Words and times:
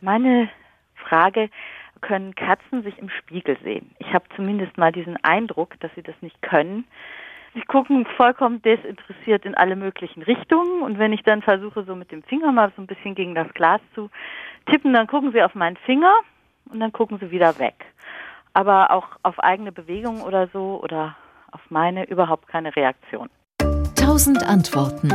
Meine 0.00 0.48
Frage, 0.94 1.50
können 2.00 2.34
Katzen 2.34 2.82
sich 2.82 2.98
im 2.98 3.10
Spiegel 3.10 3.58
sehen? 3.62 3.94
Ich 3.98 4.12
habe 4.14 4.24
zumindest 4.34 4.78
mal 4.78 4.92
diesen 4.92 5.22
Eindruck, 5.22 5.78
dass 5.80 5.90
sie 5.94 6.02
das 6.02 6.14
nicht 6.22 6.40
können. 6.40 6.84
Sie 7.52 7.60
gucken 7.62 8.06
vollkommen 8.16 8.62
desinteressiert 8.62 9.44
in 9.44 9.54
alle 9.54 9.76
möglichen 9.76 10.22
Richtungen 10.22 10.82
und 10.82 10.98
wenn 10.98 11.12
ich 11.12 11.22
dann 11.22 11.42
versuche, 11.42 11.84
so 11.84 11.96
mit 11.96 12.12
dem 12.12 12.22
Finger 12.22 12.52
mal 12.52 12.72
so 12.76 12.82
ein 12.82 12.86
bisschen 12.86 13.14
gegen 13.14 13.34
das 13.34 13.52
Glas 13.54 13.80
zu 13.94 14.08
tippen, 14.66 14.92
dann 14.92 15.08
gucken 15.08 15.32
sie 15.32 15.42
auf 15.42 15.54
meinen 15.54 15.76
Finger 15.78 16.14
und 16.70 16.80
dann 16.80 16.92
gucken 16.92 17.18
sie 17.18 17.30
wieder 17.30 17.58
weg. 17.58 17.84
Aber 18.54 18.92
auch 18.92 19.08
auf 19.22 19.38
eigene 19.40 19.72
Bewegungen 19.72 20.22
oder 20.22 20.48
so 20.48 20.80
oder 20.82 21.16
auf 21.50 21.60
meine 21.70 22.04
überhaupt 22.04 22.46
keine 22.46 22.74
Reaktion. 22.74 23.28
Tausend 23.96 24.42
Antworten. 24.44 25.10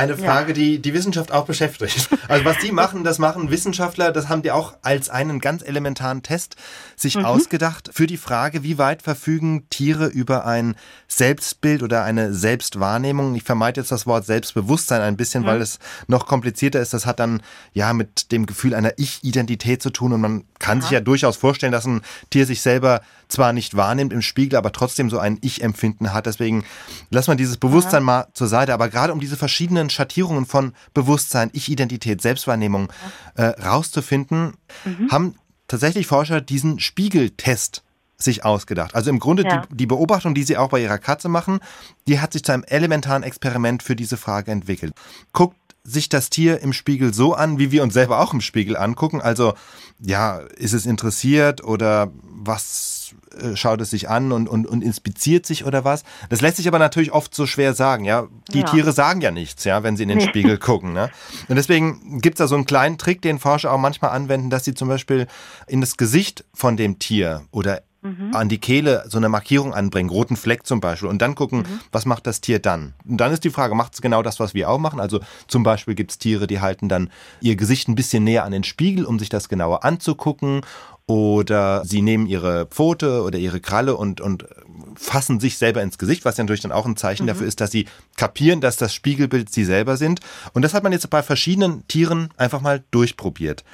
Eine 0.00 0.16
Frage, 0.16 0.48
ja. 0.48 0.54
die 0.54 0.78
die 0.80 0.94
Wissenschaft 0.94 1.32
auch 1.32 1.44
beschäftigt. 1.44 2.08
Also 2.28 2.44
was 2.44 2.58
die 2.58 2.72
machen, 2.72 3.04
das 3.04 3.18
machen 3.18 3.50
Wissenschaftler, 3.50 4.12
das 4.12 4.28
haben 4.28 4.42
die 4.42 4.50
auch 4.50 4.74
als 4.82 5.10
einen 5.10 5.40
ganz 5.40 5.62
elementaren 5.62 6.22
Test 6.22 6.56
sich 6.96 7.16
mhm. 7.16 7.24
ausgedacht 7.24 7.90
für 7.92 8.06
die 8.06 8.16
Frage, 8.16 8.62
wie 8.62 8.78
weit 8.78 9.02
verfügen 9.02 9.68
Tiere 9.70 10.06
über 10.06 10.46
ein 10.46 10.74
Selbstbild 11.08 11.82
oder 11.82 12.04
eine 12.04 12.32
Selbstwahrnehmung. 12.32 13.34
Ich 13.34 13.42
vermeide 13.42 13.80
jetzt 13.80 13.92
das 13.92 14.06
Wort 14.06 14.26
Selbstbewusstsein 14.26 15.02
ein 15.02 15.16
bisschen, 15.16 15.42
mhm. 15.42 15.46
weil 15.46 15.60
es 15.60 15.78
noch 16.06 16.26
komplizierter 16.26 16.80
ist. 16.80 16.94
Das 16.94 17.06
hat 17.06 17.20
dann 17.20 17.42
ja 17.72 17.92
mit 17.92 18.32
dem 18.32 18.46
Gefühl 18.46 18.74
einer 18.74 18.92
Ich-Identität 18.96 19.82
zu 19.82 19.90
tun 19.90 20.12
und 20.12 20.20
man 20.20 20.44
kann 20.58 20.78
Aha. 20.78 20.82
sich 20.82 20.90
ja 20.92 21.00
durchaus 21.00 21.36
vorstellen, 21.36 21.72
dass 21.72 21.86
ein 21.86 22.02
Tier 22.30 22.46
sich 22.46 22.62
selber 22.62 23.00
zwar 23.28 23.52
nicht 23.52 23.76
wahrnimmt 23.76 24.12
im 24.12 24.22
Spiegel, 24.22 24.56
aber 24.56 24.72
trotzdem 24.72 25.08
so 25.10 25.18
ein 25.18 25.38
Ich-Empfinden 25.40 26.12
hat. 26.12 26.26
Deswegen 26.26 26.64
lass 27.10 27.28
man 27.28 27.36
dieses 27.36 27.56
Bewusstsein 27.56 28.02
Aha. 28.02 28.04
mal 28.04 28.26
zur 28.34 28.48
Seite. 28.48 28.74
Aber 28.74 28.88
gerade 28.88 29.12
um 29.12 29.20
diese 29.20 29.36
verschiedenen 29.36 29.89
Schattierungen 29.90 30.46
von 30.46 30.72
Bewusstsein, 30.94 31.50
Ich-Identität, 31.52 32.20
Selbstwahrnehmung 32.22 32.92
äh, 33.34 33.44
rauszufinden, 33.44 34.54
mhm. 34.84 35.10
haben 35.10 35.34
tatsächlich 35.68 36.06
Forscher 36.06 36.40
diesen 36.40 36.80
Spiegeltest 36.80 37.82
sich 38.16 38.44
ausgedacht. 38.44 38.94
Also 38.94 39.10
im 39.10 39.18
Grunde 39.18 39.44
ja. 39.44 39.62
die, 39.70 39.76
die, 39.76 39.86
Beobachtung, 39.86 40.34
die 40.34 40.42
sie 40.42 40.56
auch 40.56 40.68
bei 40.68 40.82
ihrer 40.82 40.98
Katze 40.98 41.28
machen, 41.28 41.60
die 42.06 42.20
hat 42.20 42.32
sich 42.32 42.44
zu 42.44 42.52
einem 42.52 42.64
elementaren 42.64 43.22
Experiment 43.22 43.82
für 43.82 43.96
diese 43.96 44.16
Frage 44.16 44.50
entwickelt. 44.50 44.92
Guckt 45.32 45.56
sich 45.82 46.08
das 46.08 46.28
Tier 46.28 46.60
im 46.60 46.72
Spiegel 46.72 47.14
so 47.14 47.34
an, 47.34 47.58
wie 47.58 47.70
wir 47.70 47.82
uns 47.82 47.94
selber 47.94 48.20
auch 48.20 48.34
im 48.34 48.40
Spiegel 48.40 48.76
angucken. 48.76 49.20
Also 49.20 49.54
ja, 49.98 50.38
ist 50.38 50.74
es 50.74 50.86
interessiert 50.86 51.64
oder 51.64 52.12
was 52.42 53.14
äh, 53.38 53.54
schaut 53.54 53.80
es 53.80 53.90
sich 53.90 54.08
an 54.08 54.32
und, 54.32 54.48
und, 54.48 54.66
und 54.66 54.82
inspiziert 54.82 55.46
sich 55.46 55.64
oder 55.64 55.84
was. 55.84 56.04
Das 56.30 56.40
lässt 56.40 56.56
sich 56.56 56.68
aber 56.68 56.78
natürlich 56.78 57.12
oft 57.12 57.34
so 57.34 57.46
schwer 57.46 57.74
sagen, 57.74 58.04
ja. 58.04 58.26
Die 58.52 58.60
ja. 58.60 58.66
Tiere 58.66 58.92
sagen 58.92 59.20
ja 59.20 59.30
nichts, 59.30 59.64
ja, 59.64 59.82
wenn 59.82 59.96
sie 59.96 60.04
in 60.04 60.08
den 60.08 60.18
nee. 60.18 60.26
Spiegel 60.26 60.58
gucken. 60.58 60.92
Ne? 60.92 61.10
Und 61.48 61.56
deswegen 61.56 62.20
gibt 62.20 62.36
es 62.36 62.38
da 62.38 62.48
so 62.48 62.54
einen 62.54 62.66
kleinen 62.66 62.98
Trick, 62.98 63.22
den 63.22 63.38
Forscher 63.38 63.72
auch 63.72 63.78
manchmal 63.78 64.12
anwenden, 64.12 64.50
dass 64.50 64.64
sie 64.64 64.74
zum 64.74 64.88
Beispiel 64.88 65.26
in 65.66 65.80
das 65.80 65.96
Gesicht 65.96 66.44
von 66.54 66.76
dem 66.76 66.98
Tier 66.98 67.42
oder 67.50 67.82
Mhm. 68.02 68.34
an 68.34 68.48
die 68.48 68.58
Kehle 68.58 69.04
so 69.08 69.18
eine 69.18 69.28
Markierung 69.28 69.74
anbringen, 69.74 70.08
roten 70.08 70.36
Fleck 70.36 70.66
zum 70.66 70.80
Beispiel, 70.80 71.08
und 71.08 71.20
dann 71.20 71.34
gucken, 71.34 71.60
mhm. 71.60 71.80
was 71.92 72.06
macht 72.06 72.26
das 72.26 72.40
Tier 72.40 72.58
dann? 72.58 72.94
Und 73.06 73.18
dann 73.18 73.30
ist 73.30 73.44
die 73.44 73.50
Frage, 73.50 73.74
macht 73.74 73.92
es 73.92 74.00
genau 74.00 74.22
das, 74.22 74.40
was 74.40 74.54
wir 74.54 74.70
auch 74.70 74.78
machen? 74.78 75.00
Also 75.00 75.20
zum 75.48 75.64
Beispiel 75.64 75.94
gibt 75.94 76.12
es 76.12 76.18
Tiere, 76.18 76.46
die 76.46 76.60
halten 76.60 76.88
dann 76.88 77.10
ihr 77.42 77.56
Gesicht 77.56 77.88
ein 77.88 77.94
bisschen 77.94 78.24
näher 78.24 78.44
an 78.44 78.52
den 78.52 78.64
Spiegel, 78.64 79.04
um 79.04 79.18
sich 79.18 79.28
das 79.28 79.50
genauer 79.50 79.84
anzugucken. 79.84 80.62
Oder 81.06 81.84
sie 81.84 82.02
nehmen 82.02 82.26
ihre 82.26 82.66
Pfote 82.66 83.22
oder 83.24 83.36
ihre 83.36 83.60
Kralle 83.60 83.96
und, 83.96 84.20
und 84.20 84.46
fassen 84.94 85.40
sich 85.40 85.58
selber 85.58 85.82
ins 85.82 85.98
Gesicht, 85.98 86.24
was 86.24 86.36
ja 86.36 86.44
natürlich 86.44 86.60
dann 86.60 86.70
auch 86.70 86.86
ein 86.86 86.96
Zeichen 86.96 87.24
mhm. 87.24 87.28
dafür 87.28 87.48
ist, 87.48 87.60
dass 87.60 87.72
sie 87.72 87.86
kapieren, 88.16 88.60
dass 88.60 88.76
das 88.76 88.94
Spiegelbild 88.94 89.52
sie 89.52 89.64
selber 89.64 89.96
sind. 89.96 90.20
Und 90.52 90.62
das 90.62 90.72
hat 90.72 90.84
man 90.84 90.92
jetzt 90.92 91.10
bei 91.10 91.22
verschiedenen 91.24 91.86
Tieren 91.88 92.30
einfach 92.36 92.60
mal 92.60 92.84
durchprobiert. 92.92 93.64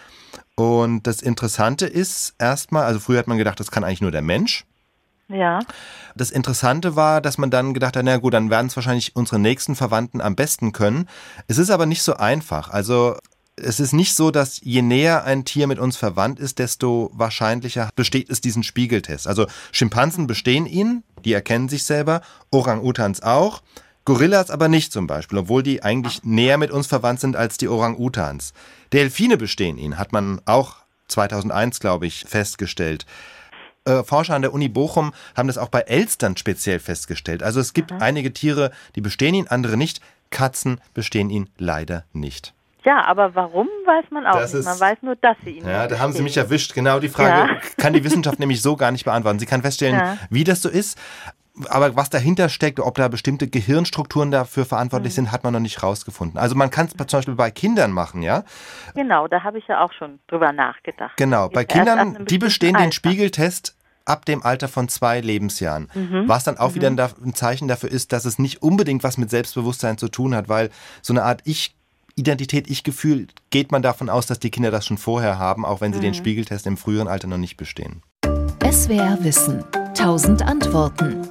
Und 0.56 1.06
das 1.06 1.20
Interessante 1.20 1.86
ist 1.86 2.34
erstmal, 2.38 2.84
also 2.84 2.98
früher 2.98 3.18
hat 3.18 3.28
man 3.28 3.38
gedacht, 3.38 3.60
das 3.60 3.70
kann 3.70 3.84
eigentlich 3.84 4.00
nur 4.00 4.10
der 4.10 4.22
Mensch. 4.22 4.64
Ja. 5.28 5.60
Das 6.14 6.30
Interessante 6.30 6.96
war, 6.96 7.20
dass 7.20 7.36
man 7.36 7.50
dann 7.50 7.74
gedacht 7.74 7.96
hat, 7.96 8.05
na 8.05 8.17
gut, 8.17 8.34
dann 8.34 8.50
werden 8.50 8.68
es 8.68 8.77
wahrscheinlich 8.77 9.14
unsere 9.16 9.39
nächsten 9.39 9.74
Verwandten 9.74 10.20
am 10.20 10.36
besten 10.36 10.72
können. 10.72 11.08
Es 11.46 11.58
ist 11.58 11.70
aber 11.70 11.84
nicht 11.84 12.02
so 12.02 12.14
einfach. 12.14 12.70
Also 12.70 13.16
es 13.56 13.80
ist 13.80 13.92
nicht 13.92 14.14
so, 14.14 14.30
dass 14.30 14.61
je 14.62 14.83
näher 14.83 15.24
ein 15.24 15.45
Tier 15.45 15.66
mit 15.66 15.78
uns 15.78 15.96
verwandt 15.96 16.39
ist, 16.39 16.58
desto 16.58 17.11
wahrscheinlicher 17.14 17.90
besteht 17.96 18.30
es 18.30 18.40
diesen 18.40 18.62
Spiegeltest. 18.62 19.27
Also 19.27 19.46
Schimpansen 19.72 20.27
bestehen 20.27 20.66
ihn, 20.66 21.02
die 21.24 21.33
erkennen 21.33 21.68
sich 21.68 21.84
selber, 21.84 22.20
Orang-Utans 22.50 23.22
auch, 23.22 23.62
Gorillas 24.06 24.50
aber 24.50 24.68
nicht 24.68 24.92
zum 24.92 25.06
Beispiel, 25.06 25.39
obwohl 25.39 25.62
die 25.62 25.83
eigentlich 25.83 26.24
näher 26.24 26.56
mit 26.56 26.70
uns 26.70 26.86
verwandt 26.86 27.20
sind 27.20 27.36
als 27.36 27.58
die 27.58 27.68
Orang-Utans. 27.68 28.55
Delfine 28.92 29.36
bestehen 29.36 29.77
ihn, 29.77 29.98
hat 29.98 30.12
man 30.12 30.40
auch 30.46 30.77
2001, 31.08 31.80
glaube 31.80 32.06
ich, 32.06 32.24
festgestellt. 32.27 33.05
Äh, 33.84 34.05
Forscher 34.05 34.34
an 34.34 34.42
der 34.42 34.55
Uni 34.55 34.68
Bochum 34.68 35.12
haben 35.36 35.48
das 35.48 35.58
auch 35.58 35.68
bei 35.68 35.80
Elstern 35.80 36.36
speziell 36.36 36.78
festgestellt. 36.78 37.42
Also 37.42 37.61
es 37.61 37.74
gibt 37.74 37.90
mhm. 37.90 37.98
einige 38.00 38.33
Tiere, 38.33 38.70
die 38.95 39.00
bestehen 39.00 39.34
ihn, 39.34 39.48
andere 39.48 39.77
nicht. 39.77 40.00
Katzen 40.30 40.80
bestehen 40.95 41.28
ihn 41.28 41.50
leider 41.58 42.05
nicht. 42.12 42.55
Ja, 42.86 43.05
aber 43.05 43.34
warum 43.34 43.66
weiß 43.84 44.12
man 44.12 44.27
auch 44.27 44.39
das 44.39 44.55
nicht. 44.55 44.64
Man 44.64 44.78
weiß 44.78 44.98
nur, 45.02 45.16
dass 45.16 45.36
sie 45.45 45.58
ihn 45.58 45.66
Ja, 45.66 45.89
da 45.89 45.98
haben 45.98 46.12
Sie 46.12 46.22
mich 46.22 46.36
erwischt. 46.36 46.72
Genau 46.72 47.00
die 47.00 47.08
Frage 47.08 47.55
ja. 47.55 47.61
kann 47.77 47.92
die 47.92 48.05
Wissenschaft 48.05 48.39
nämlich 48.39 48.62
so 48.62 48.77
gar 48.77 48.92
nicht 48.92 49.05
beantworten. 49.05 49.40
Sie 49.40 49.46
kann 49.46 49.62
feststellen, 49.62 49.96
ja. 49.96 50.18
wie 50.30 50.45
das 50.45 50.62
so 50.62 50.68
ist. 50.68 50.96
Aber 51.68 51.96
was 51.96 52.11
dahinter 52.11 52.48
steckt, 52.48 52.80
ob 52.80 52.96
da 52.96 53.08
bestimmte 53.08 53.48
Gehirnstrukturen 53.48 54.30
dafür 54.30 54.64
verantwortlich 54.64 55.12
mhm. 55.14 55.17
sind, 55.17 55.33
hat 55.33 55.44
man 55.44 55.52
noch 55.52 55.61
nicht 55.61 55.83
rausgefunden. 55.83 56.39
Also 56.39 56.55
man 56.55 56.70
kann 56.70 56.86
es 56.86 56.92
zum 56.92 57.18
Beispiel 57.18 57.34
bei 57.34 57.50
Kindern 57.50 57.92
machen, 57.92 58.22
ja? 58.22 58.44
Genau, 58.94 59.27
da 59.28 59.42
habe 59.42 59.58
ich 59.58 59.66
ja 59.66 59.83
auch 59.83 59.92
schon 59.92 60.18
drüber 60.28 60.52
nachgedacht. 60.52 61.16
Genau, 61.16 61.48
bei 61.48 61.64
Kindern, 61.64 62.27
die 62.27 62.39
bestehen 62.39 62.77
Alter. 62.77 62.89
den 62.89 62.92
Spiegeltest 62.92 63.77
ab 64.05 64.24
dem 64.24 64.42
Alter 64.42 64.68
von 64.68 64.89
zwei 64.89 65.20
Lebensjahren. 65.20 65.89
Mhm. 65.95 66.28
Was 66.28 66.45
dann 66.45 66.58
auch 66.58 66.70
mhm. 66.70 66.74
wieder 66.77 67.11
ein 67.24 67.34
Zeichen 67.34 67.68
dafür 67.68 67.90
ist, 67.90 68.12
dass 68.12 68.24
es 68.24 68.39
nicht 68.39 68.62
unbedingt 68.62 69.02
was 69.02 69.18
mit 69.18 69.30
Selbstbewusstsein 69.30 69.98
zu 69.98 70.08
tun 70.08 70.34
hat, 70.34 70.48
weil 70.48 70.70
so 71.02 71.12
eine 71.12 71.24
Art 71.24 71.40
Ich 71.45 71.74
Identität, 72.18 72.70
Ich-Gefühl, 72.70 73.27
geht 73.50 73.70
man 73.70 73.83
davon 73.83 74.08
aus, 74.08 74.27
dass 74.27 74.39
die 74.39 74.50
Kinder 74.50 74.70
das 74.70 74.86
schon 74.86 74.96
vorher 74.96 75.39
haben, 75.39 75.66
auch 75.66 75.83
wenn 75.83 75.92
sie 75.92 75.98
mhm. 75.98 76.05
den 76.05 76.14
Spiegeltest 76.14 76.66
im 76.66 76.78
früheren 76.78 77.08
Alter 77.08 77.28
noch 77.28 77.36
nicht 77.36 77.58
bestehen. 77.58 78.02
SWR 78.64 79.18
Wissen. 79.20 79.64
Tausend 79.95 80.42
Antworten. 80.42 81.28